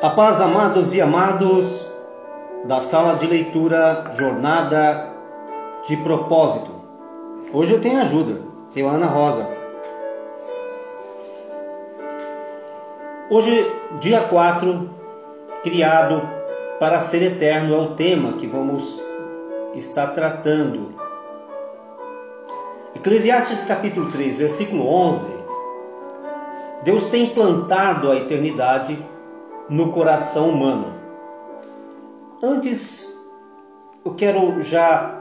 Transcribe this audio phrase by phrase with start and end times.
[0.00, 1.84] A paz, amados e amados
[2.66, 5.12] da sala de leitura Jornada
[5.88, 6.70] de Propósito.
[7.52, 9.48] Hoje eu tenho ajuda, seu Ana Rosa.
[13.28, 14.88] Hoje, dia 4,
[15.64, 16.22] criado
[16.78, 19.04] para ser eterno é o tema que vamos
[19.74, 20.94] estar tratando.
[22.94, 25.28] Eclesiastes capítulo 3, versículo 11.
[26.84, 28.96] Deus tem plantado a eternidade
[29.68, 30.94] no coração humano.
[32.42, 33.18] Antes,
[34.04, 35.20] eu quero já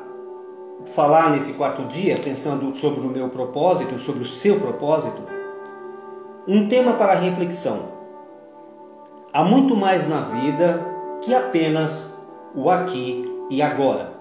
[0.85, 5.21] falar nesse quarto dia, pensando sobre o meu propósito, sobre o seu propósito,
[6.47, 7.97] um tema para reflexão.
[9.33, 10.85] Há muito mais na vida
[11.21, 14.13] que apenas o aqui e agora.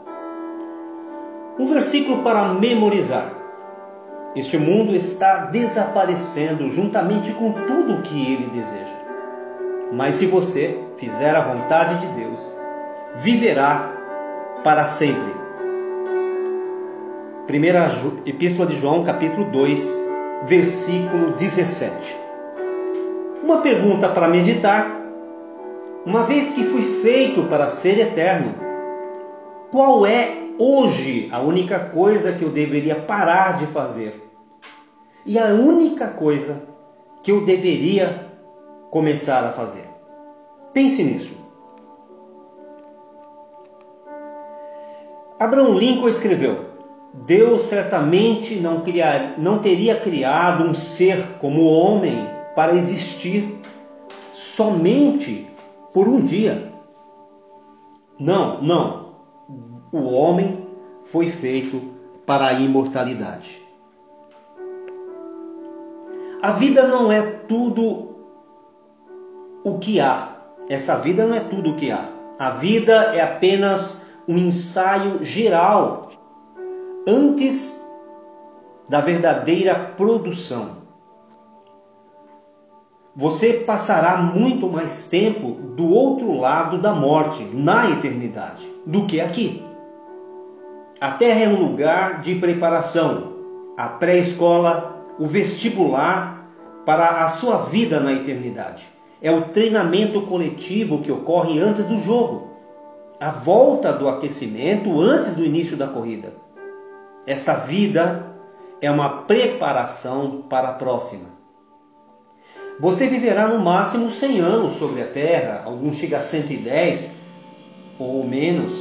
[1.58, 3.32] Um versículo para memorizar.
[4.34, 9.05] Este mundo está desaparecendo juntamente com tudo o que ele deseja.
[9.92, 12.52] Mas se você fizer a vontade de Deus,
[13.16, 13.92] viverá
[14.64, 15.34] para sempre.
[17.46, 17.88] Primeira
[18.26, 20.00] Epístola de João, capítulo 2,
[20.44, 22.16] versículo 17.
[23.44, 25.02] Uma pergunta para meditar.
[26.04, 28.54] Uma vez que fui feito para ser eterno,
[29.70, 34.28] qual é hoje a única coisa que eu deveria parar de fazer?
[35.24, 36.62] E a única coisa
[37.22, 38.25] que eu deveria
[38.90, 39.88] começar a fazer.
[40.72, 41.34] Pense nisso.
[45.38, 46.66] Abraham Lincoln escreveu:
[47.12, 53.60] Deus certamente não, criar, não teria criado um ser como o homem para existir
[54.32, 55.46] somente
[55.92, 56.72] por um dia.
[58.18, 59.06] Não, não.
[59.92, 60.66] O homem
[61.04, 61.82] foi feito
[62.24, 63.62] para a imortalidade.
[66.42, 68.15] A vida não é tudo
[69.66, 70.28] o que há.
[70.68, 72.08] Essa vida não é tudo o que há.
[72.38, 76.12] A vida é apenas um ensaio geral
[77.04, 77.84] antes
[78.88, 80.76] da verdadeira produção.
[83.16, 89.64] Você passará muito mais tempo do outro lado da morte, na eternidade, do que aqui.
[91.00, 93.32] A Terra é um lugar de preparação,
[93.76, 96.52] a pré-escola, o vestibular
[96.84, 102.50] para a sua vida na eternidade é o treinamento coletivo que ocorre antes do jogo,
[103.18, 106.34] a volta do aquecimento antes do início da corrida.
[107.26, 108.26] Esta vida
[108.80, 111.36] é uma preparação para a próxima.
[112.78, 117.16] Você viverá no máximo 100 anos sobre a Terra, alguns chegam a 110
[117.98, 118.72] ou menos,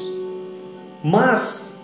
[1.02, 1.78] mas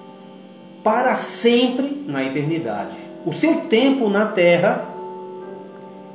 [0.83, 2.97] para sempre na eternidade.
[3.25, 4.90] O seu tempo na Terra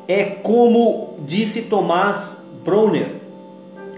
[0.08, 3.16] é como disse Tomás Browner,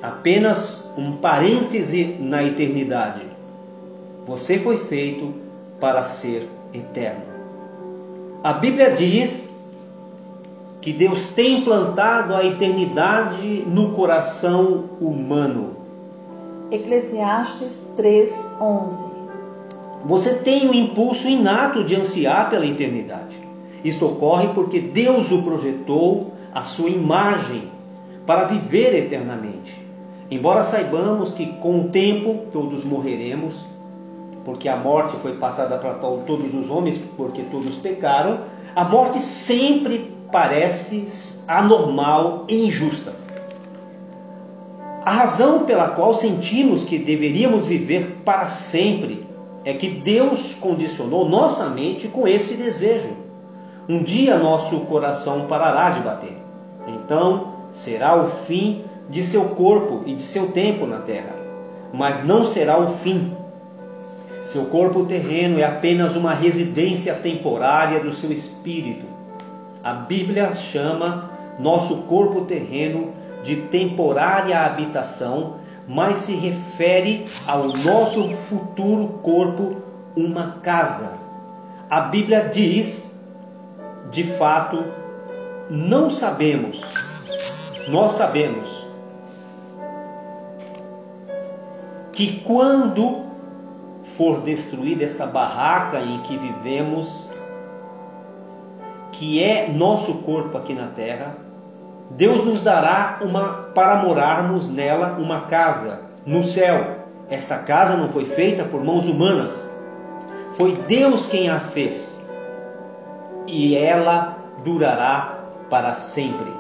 [0.03, 3.23] apenas um parêntese na eternidade.
[4.27, 5.35] Você foi feito
[5.81, 7.23] para ser eterno.
[8.43, 9.55] A Bíblia diz
[10.81, 15.77] que Deus tem implantado a eternidade no coração humano.
[16.71, 19.11] Eclesiastes 3:11.
[20.05, 23.48] Você tem o impulso inato de ansiar pela eternidade.
[23.85, 27.71] Isto ocorre porque Deus o projetou à sua imagem
[28.27, 29.87] para viver eternamente.
[30.31, 33.65] Embora saibamos que com o tempo todos morreremos,
[34.45, 38.41] porque a morte foi passada para todos os homens, porque todos pecaram,
[38.75, 43.15] a morte sempre parece anormal e injusta.
[45.05, 49.27] A razão pela qual sentimos que deveríamos viver para sempre
[49.65, 53.09] é que Deus condicionou nossa mente com esse desejo
[53.89, 56.37] um dia nosso coração parará de bater.
[56.87, 61.35] Então será o fim de seu corpo e de seu tempo na terra,
[61.93, 63.33] mas não será o fim.
[64.43, 69.07] Seu corpo terreno é apenas uma residência temporária do seu espírito.
[69.83, 73.13] A Bíblia chama nosso corpo terreno
[73.43, 75.55] de temporária habitação,
[75.87, 79.77] mas se refere ao nosso futuro corpo,
[80.15, 81.15] uma casa.
[81.89, 83.08] A Bíblia diz
[84.11, 84.85] de fato
[85.71, 86.81] não sabemos.
[87.89, 88.87] Nós sabemos
[92.13, 93.27] que quando
[94.17, 97.31] for destruída esta barraca em que vivemos,
[99.13, 101.37] que é nosso corpo aqui na terra,
[102.11, 106.97] Deus nos dará uma para morarmos nela uma casa no céu.
[107.31, 109.71] Esta casa não foi feita por mãos humanas.
[110.55, 112.18] Foi Deus quem a fez
[113.49, 115.39] e ela durará
[115.71, 116.53] para sempre.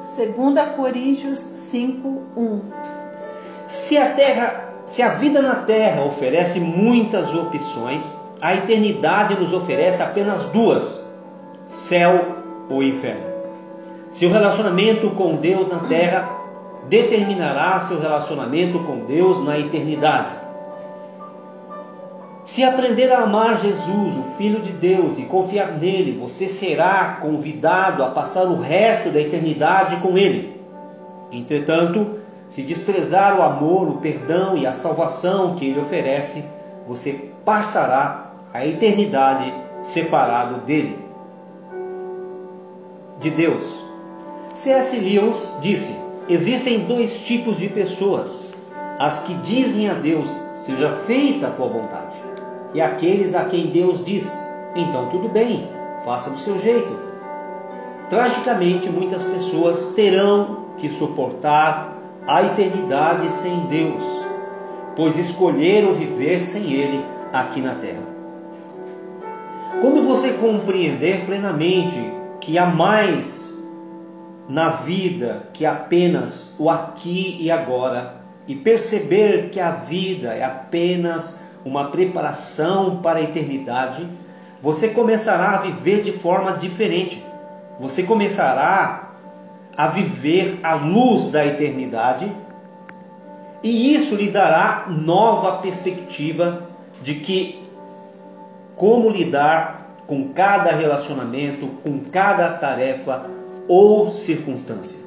[0.00, 2.60] 2 Coríntios 5, 1.
[3.66, 10.02] Se a terra, se a vida na terra oferece muitas opções, a eternidade nos oferece
[10.02, 11.06] apenas duas:
[11.68, 12.36] céu
[12.68, 13.30] ou inferno.
[14.10, 16.28] Seu relacionamento com Deus na terra
[16.88, 20.39] determinará seu relacionamento com Deus na eternidade.
[22.50, 28.02] Se aprender a amar Jesus, o Filho de Deus, e confiar nele, você será convidado
[28.02, 30.60] a passar o resto da eternidade com ele.
[31.30, 32.18] Entretanto,
[32.48, 36.44] se desprezar o amor, o perdão e a salvação que ele oferece,
[36.88, 40.98] você passará a eternidade separado dele.
[43.20, 43.64] De Deus.
[44.54, 44.98] C.S.
[44.98, 45.96] Lewis disse:
[46.28, 48.50] Existem dois tipos de pessoas:
[48.98, 52.09] as que dizem a Deus, seja feita a tua vontade,
[52.74, 54.32] e aqueles a quem Deus diz,
[54.74, 55.68] então tudo bem,
[56.04, 57.10] faça do seu jeito.
[58.08, 61.96] Tragicamente, muitas pessoas terão que suportar
[62.26, 64.04] a eternidade sem Deus,
[64.96, 68.02] pois escolheram viver sem Ele aqui na terra.
[69.80, 71.98] Quando você compreender plenamente
[72.40, 73.50] que há mais
[74.48, 78.16] na vida que apenas o aqui e agora,
[78.48, 84.06] e perceber que a vida é apenas uma preparação para a eternidade,
[84.62, 87.24] você começará a viver de forma diferente.
[87.78, 89.10] Você começará
[89.76, 92.30] a viver à luz da eternidade,
[93.62, 96.62] e isso lhe dará nova perspectiva
[97.02, 97.62] de que
[98.76, 103.26] como lidar com cada relacionamento, com cada tarefa
[103.68, 104.98] ou circunstância.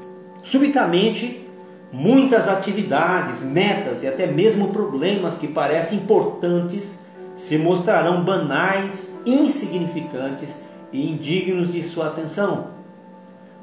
[0.43, 1.45] Subitamente,
[1.93, 7.05] muitas atividades, metas e até mesmo problemas que parecem importantes
[7.35, 12.69] se mostrarão banais, insignificantes e indignos de sua atenção.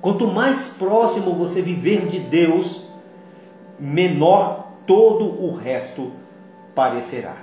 [0.00, 2.84] Quanto mais próximo você viver de Deus,
[3.78, 6.12] menor todo o resto
[6.74, 7.36] parecerá.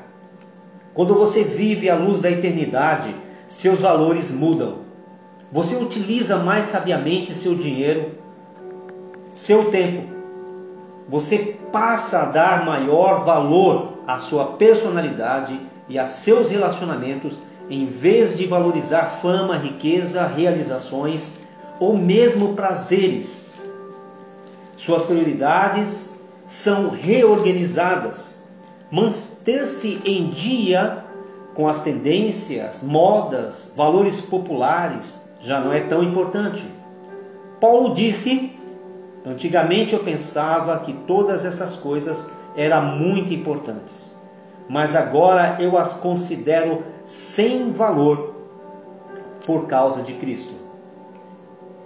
[0.93, 3.13] Quando você vive à luz da eternidade,
[3.45, 4.79] seus valores mudam.
[5.51, 8.11] Você utiliza mais sabiamente seu dinheiro,
[9.33, 10.16] seu tempo.
[11.09, 17.37] Você passa a dar maior valor à sua personalidade e a seus relacionamentos,
[17.69, 21.39] em vez de valorizar fama, riqueza, realizações
[21.79, 23.53] ou mesmo prazeres.
[24.75, 28.43] Suas prioridades são reorganizadas.
[28.89, 31.03] Manter-se em dia
[31.53, 36.63] com as tendências, modas, valores populares já não é tão importante.
[37.59, 38.57] Paulo disse:
[39.29, 44.15] Antigamente eu pensava que todas essas coisas eram muito importantes,
[44.69, 48.35] mas agora eu as considero sem valor
[49.45, 50.53] por causa de Cristo.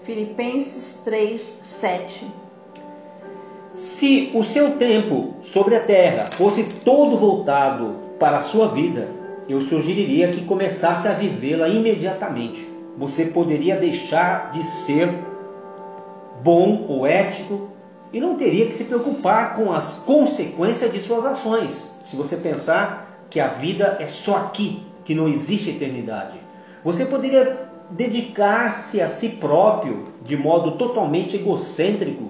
[0.04, 2.28] Filipenses 3, 7.
[3.74, 9.08] Se o seu tempo sobre a terra fosse todo voltado para a sua vida,
[9.50, 12.70] eu sugeriria que começasse a vivê-la imediatamente.
[12.98, 15.31] Você poderia deixar de ser
[16.44, 17.70] bom ou ético
[18.14, 21.94] e não teria que se preocupar com as consequências de suas ações.
[22.04, 26.38] Se você pensar que a vida é só aqui, que não existe eternidade,
[26.84, 32.30] você poderia dedicar-se a si próprio de modo totalmente egocêntrico,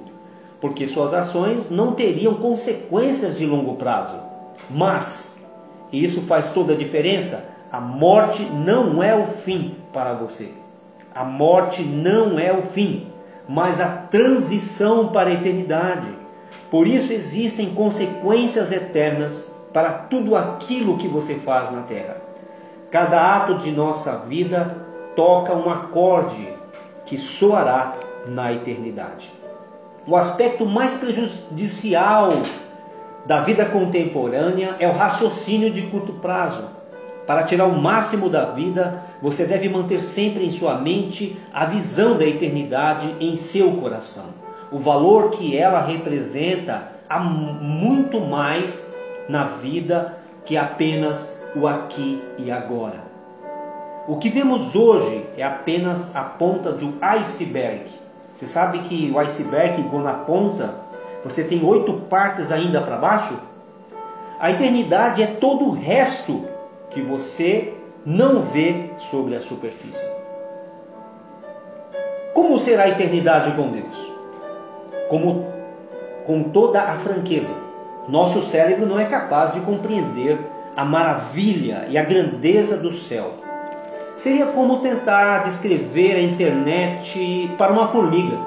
[0.60, 4.18] porque suas ações não teriam consequências de longo prazo.
[4.70, 5.46] Mas,
[5.92, 10.52] e isso faz toda a diferença, a morte não é o fim para você.
[11.14, 13.11] A morte não é o fim,
[13.48, 16.08] mas a transição para a eternidade.
[16.70, 22.18] Por isso existem consequências eternas para tudo aquilo que você faz na terra.
[22.90, 24.78] Cada ato de nossa vida
[25.16, 26.48] toca um acorde
[27.06, 27.96] que soará
[28.28, 29.32] na eternidade.
[30.08, 32.32] O aspecto mais prejudicial
[33.26, 36.64] da vida contemporânea é o raciocínio de curto prazo.
[37.28, 42.18] Para tirar o máximo da vida, você deve manter sempre em sua mente a visão
[42.18, 44.26] da eternidade em seu coração.
[44.72, 48.84] O valor que ela representa há muito mais
[49.30, 53.12] na vida que apenas o aqui e agora.
[54.08, 57.86] O que vemos hoje é apenas a ponta de um iceberg.
[58.34, 60.74] Você sabe que o iceberg, quando na ponta,
[61.24, 63.38] você tem oito partes ainda para baixo?
[64.40, 66.46] A eternidade é todo o resto
[66.90, 67.74] que você
[68.06, 70.10] não vê sobre a superfície.
[72.34, 74.12] Como será a eternidade com Deus?
[75.10, 75.46] Como
[76.26, 77.54] com toda a franqueza.
[78.08, 80.40] Nosso cérebro não é capaz de compreender
[80.76, 83.34] a maravilha e a grandeza do céu
[84.16, 88.38] Seria como tentar descrever a internet para uma formiga.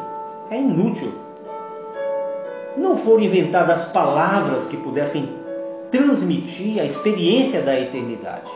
[0.51, 1.13] é inútil.
[2.77, 5.29] Não foram inventadas palavras que pudessem
[5.91, 8.51] transmitir a experiência da eternidade.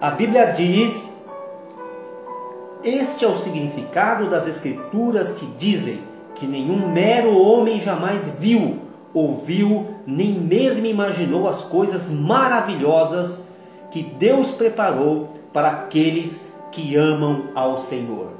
[0.00, 1.16] A Bíblia diz:
[2.84, 6.00] Este é o significado das Escrituras que dizem
[6.34, 8.78] que nenhum mero homem jamais viu,
[9.14, 13.48] ouviu, nem mesmo imaginou as coisas maravilhosas
[13.90, 18.32] que Deus preparou para aqueles que amam ao Senhor.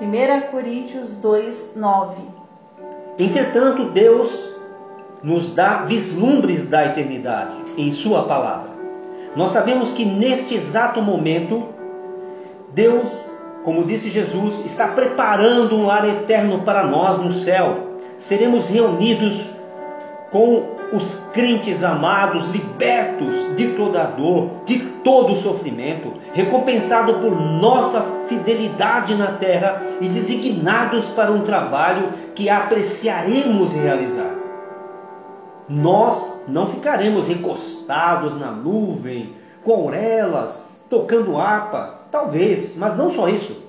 [0.00, 2.22] 1 Coríntios 2, 9.
[3.18, 4.50] Entretanto, Deus
[5.22, 8.65] nos dá vislumbres da eternidade em Sua palavra.
[9.36, 11.68] Nós sabemos que neste exato momento,
[12.72, 13.30] Deus,
[13.62, 17.90] como disse Jesus, está preparando um lar eterno para nós no céu.
[18.18, 19.50] Seremos reunidos
[20.30, 29.14] com os crentes amados, libertos de toda dor, de todo sofrimento, recompensado por nossa fidelidade
[29.14, 34.35] na terra e designados para um trabalho que apreciaremos realizar.
[35.68, 43.64] Nós não ficaremos encostados na nuvem, com aurelas, tocando harpa, talvez, mas não só isso.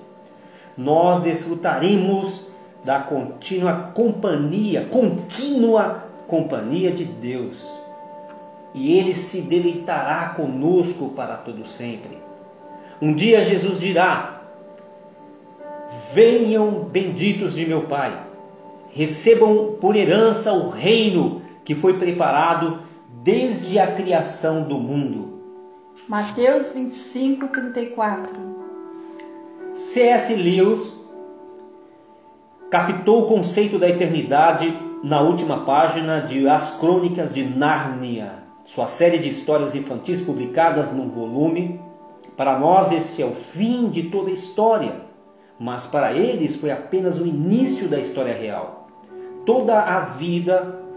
[0.76, 2.46] Nós desfrutaremos
[2.84, 7.58] da contínua companhia, contínua companhia de Deus.
[8.74, 12.16] E ele se deleitará conosco para todo sempre.
[13.02, 14.42] Um dia Jesus dirá:
[16.12, 18.16] Venham benditos de meu Pai,
[18.92, 21.37] recebam por herança o reino
[21.68, 22.80] que foi preparado
[23.22, 25.38] desde a criação do mundo.
[26.08, 28.34] Mateus 25, 34.
[29.74, 30.34] C.S.
[30.34, 31.06] Lewis
[32.70, 39.18] captou o conceito da eternidade na última página de As Crônicas de Nárnia, sua série
[39.18, 41.78] de histórias infantis publicadas num volume.
[42.34, 45.02] Para nós, este é o fim de toda a história,
[45.60, 48.88] mas para eles foi apenas o início da história real.
[49.44, 50.87] Toda a vida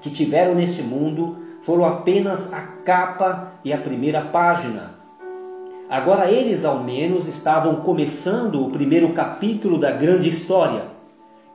[0.00, 4.94] que tiveram neste mundo foram apenas a capa e a primeira página.
[5.90, 10.82] Agora eles, ao menos, estavam começando o primeiro capítulo da grande história,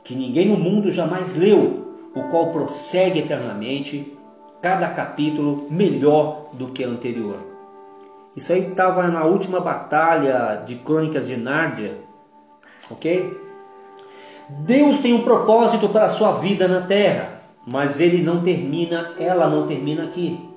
[0.02, 1.84] que ninguém no mundo jamais leu,
[2.14, 4.12] o qual prossegue eternamente,
[4.60, 7.36] cada capítulo melhor do que o anterior.
[8.36, 11.98] Isso aí estava na última batalha de Crônicas de Nárnia,
[12.90, 13.40] ok?
[14.48, 19.48] Deus tem um propósito para a sua vida na terra, mas ele não termina, ela
[19.48, 20.48] não termina aqui.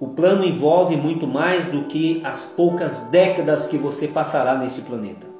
[0.00, 5.38] O plano envolve muito mais do que as poucas décadas que você passará neste planeta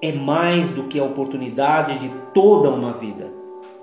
[0.00, 3.32] é mais do que a oportunidade de toda uma vida.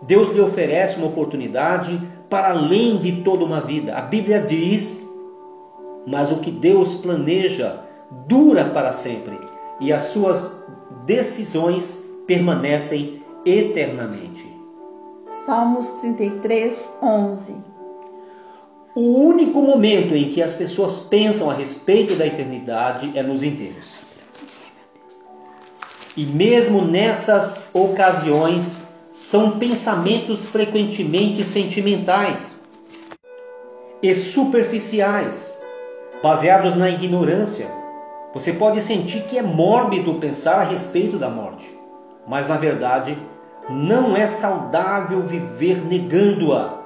[0.01, 3.95] Deus lhe oferece uma oportunidade para além de toda uma vida.
[3.95, 5.05] A Bíblia diz:
[6.05, 7.81] mas o que Deus planeja
[8.27, 9.37] dura para sempre
[9.79, 10.65] e as suas
[11.05, 14.45] decisões permanecem eternamente.
[15.45, 17.55] Salmos 33, 11.
[18.95, 23.91] O único momento em que as pessoas pensam a respeito da eternidade é nos enterros.
[26.15, 32.63] E mesmo nessas ocasiões, são pensamentos frequentemente sentimentais
[34.01, 35.57] e superficiais,
[36.23, 37.67] baseados na ignorância.
[38.33, 41.65] Você pode sentir que é mórbido pensar a respeito da morte,
[42.27, 43.17] mas na verdade
[43.69, 46.79] não é saudável viver negando-a,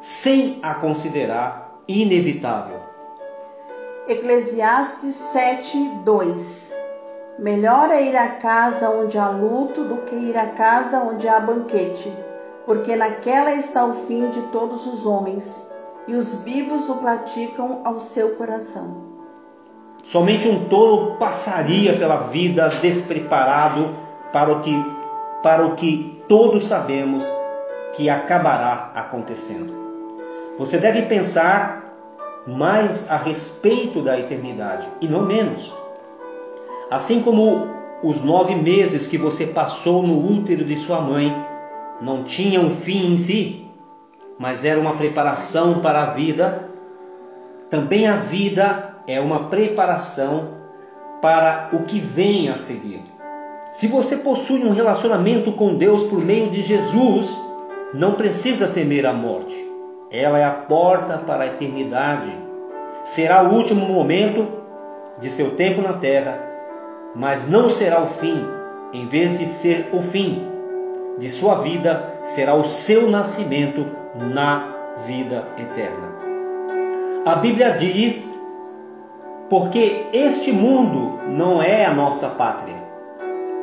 [0.00, 2.80] sem a considerar inevitável.
[4.08, 6.72] Eclesiastes 7, 2
[7.38, 11.40] Melhor é ir à casa onde há luto do que ir à casa onde há
[11.40, 12.12] banquete,
[12.66, 15.68] porque naquela está o fim de todos os homens,
[16.06, 19.12] e os vivos o praticam ao seu coração.
[20.04, 23.96] Somente um tolo passaria pela vida despreparado
[24.32, 24.84] para o que,
[25.42, 27.24] para o que todos sabemos
[27.94, 29.74] que acabará acontecendo.
[30.58, 31.82] Você deve pensar
[32.46, 35.72] mais a respeito da eternidade e não menos.
[36.90, 37.68] Assim como
[38.02, 41.34] os nove meses que você passou no útero de sua mãe
[42.00, 43.66] não tinham um fim em si,
[44.38, 46.68] mas era uma preparação para a vida,
[47.70, 50.48] também a vida é uma preparação
[51.20, 53.11] para o que vem a seguir.
[53.72, 57.36] Se você possui um relacionamento com Deus por meio de Jesus,
[57.92, 59.56] não precisa temer a morte.
[60.10, 62.30] Ela é a porta para a eternidade.
[63.02, 64.46] Será o último momento
[65.18, 66.52] de seu tempo na terra
[67.14, 68.46] mas não será o fim,
[68.92, 70.48] em vez de ser o fim
[71.18, 74.74] de sua vida, será o seu nascimento na
[75.06, 76.08] vida eterna.
[77.26, 78.34] A Bíblia diz:
[79.50, 82.91] porque este mundo não é a nossa pátria.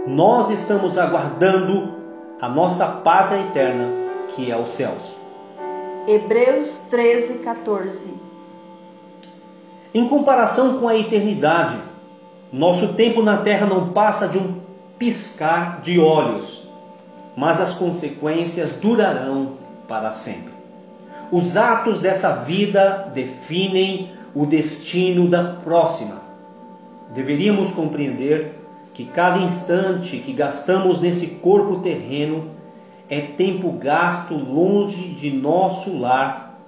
[0.08, 1.94] Nós estamos aguardando
[2.42, 3.92] a nossa pátria eterna,
[4.36, 5.20] que é os céus.
[6.08, 8.14] Hebreus 13, 14.
[9.94, 11.78] Em comparação com a eternidade,
[12.52, 14.56] nosso tempo na terra não passa de um
[14.98, 16.68] piscar de olhos,
[17.36, 19.54] mas as consequências durarão
[19.88, 20.54] para sempre.
[21.32, 26.22] Os atos dessa vida definem o destino da próxima.
[27.14, 28.59] Deveríamos compreender
[29.00, 32.50] que cada instante que gastamos nesse corpo terreno
[33.10, 36.60] é tempo gasto longe de nosso lar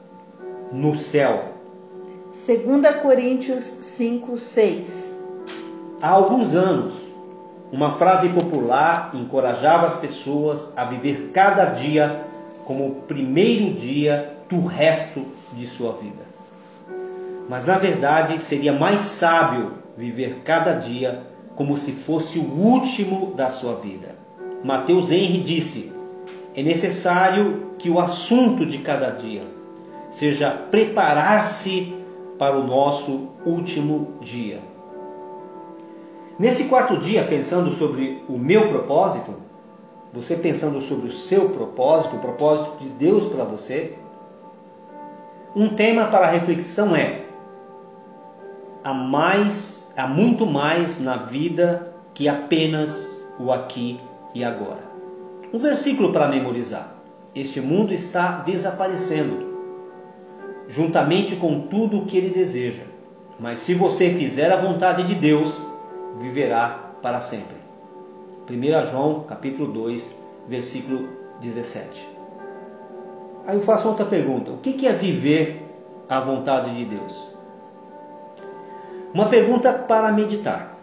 [0.72, 1.56] no céu.
[2.32, 5.24] 2 Coríntios 5, 6
[6.02, 6.94] Há alguns anos,
[7.70, 12.24] uma frase popular encorajava as pessoas a viver cada dia
[12.64, 16.24] como o primeiro dia do resto de sua vida.
[17.50, 21.30] Mas na verdade seria mais sábio viver cada dia
[21.62, 24.16] como se fosse o último da sua vida.
[24.64, 25.94] Mateus Henry disse:
[26.56, 29.44] é necessário que o assunto de cada dia
[30.10, 31.94] seja preparar-se
[32.40, 34.60] para o nosso último dia.
[36.40, 39.36] Nesse quarto dia, pensando sobre o meu propósito,
[40.12, 43.94] você pensando sobre o seu propósito, o propósito de Deus para você,
[45.56, 47.22] um tema para reflexão é:
[48.84, 54.00] há mais, há muito mais na vida que apenas o aqui
[54.34, 54.84] e agora.
[55.54, 56.96] Um versículo para memorizar.
[57.34, 59.52] Este mundo está desaparecendo,
[60.70, 62.84] juntamente com tudo o que ele deseja.
[63.40, 65.66] Mas se você fizer a vontade de Deus,
[66.20, 67.56] viverá para sempre.
[68.50, 70.16] 1 João capítulo 2,
[70.48, 71.08] versículo
[71.42, 72.10] 17.
[73.48, 75.66] Aí eu faço outra pergunta: o que é viver
[76.08, 77.31] a vontade de Deus?
[79.14, 80.78] Uma pergunta para meditar.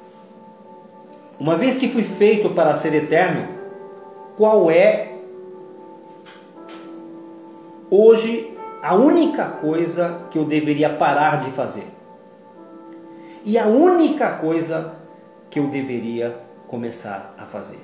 [1.38, 3.46] Uma vez que fui feito para ser eterno,
[4.36, 5.12] qual é
[7.90, 11.86] hoje a única coisa que eu deveria parar de fazer.
[13.44, 14.94] E a única coisa
[15.50, 16.36] que eu deveria
[16.66, 17.80] começar a fazer.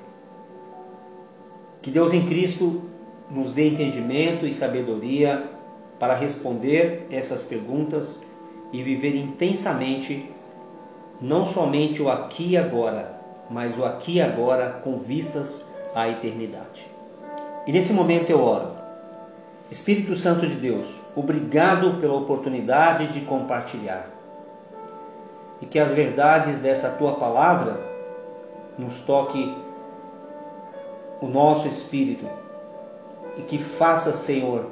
[1.81, 2.81] Que Deus em Cristo
[3.29, 5.43] nos dê entendimento e sabedoria
[5.99, 8.23] para responder essas perguntas
[8.71, 10.29] e viver intensamente
[11.21, 16.85] não somente o aqui e agora, mas o aqui e agora com vistas à eternidade.
[17.65, 18.69] E nesse momento eu oro.
[19.71, 24.07] Espírito Santo de Deus, obrigado pela oportunidade de compartilhar.
[25.61, 27.79] E que as verdades dessa tua palavra
[28.77, 29.55] nos toque
[31.21, 32.25] o nosso espírito
[33.37, 34.65] e que faça, Senhor,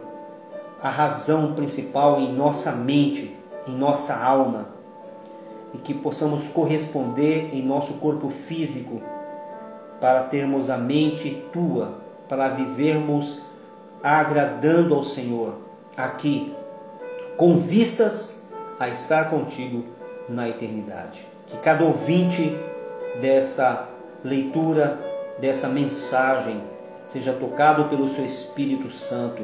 [0.82, 3.36] a razão principal em nossa mente,
[3.68, 4.68] em nossa alma,
[5.74, 9.02] e que possamos corresponder em nosso corpo físico
[10.00, 11.94] para termos a mente tua,
[12.28, 13.42] para vivermos
[14.02, 15.56] agradando ao Senhor
[15.96, 16.54] aqui,
[17.38, 18.44] com vistas
[18.80, 19.86] a estar contigo
[20.28, 21.26] na eternidade.
[21.48, 22.54] Que cada ouvinte
[23.22, 23.88] dessa
[24.24, 25.00] leitura,
[25.40, 26.62] dessa mensagem,
[27.08, 29.44] seja tocado pelo seu Espírito Santo,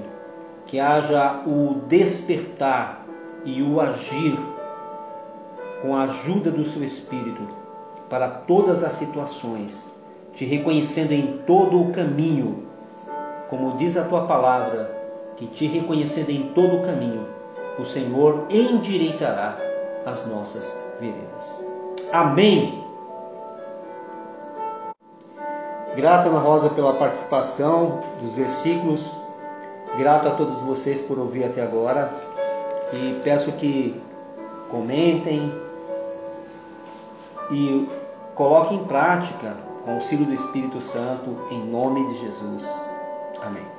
[0.65, 3.05] que haja o despertar
[3.45, 4.37] e o agir
[5.81, 7.41] com a ajuda do seu Espírito
[8.09, 9.99] para todas as situações
[10.33, 12.63] te reconhecendo em todo o caminho,
[13.49, 14.89] como diz a tua palavra,
[15.35, 17.27] que te reconhecendo em todo o caminho,
[17.77, 19.57] o Senhor endireitará
[20.05, 21.63] as nossas veredas.
[22.11, 22.83] Amém.
[25.95, 29.15] Grato, Ana Rosa, pela participação dos versículos.
[29.97, 32.13] Grato a todos vocês por ouvir até agora.
[32.93, 33.99] E peço que
[34.69, 35.51] comentem
[37.51, 37.87] e
[38.35, 42.67] coloquem em prática com o auxílio do Espírito Santo, em nome de Jesus.
[43.41, 43.69] Amém.